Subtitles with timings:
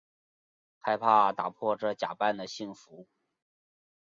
[0.79, 3.07] 害怕打破这假扮的幸福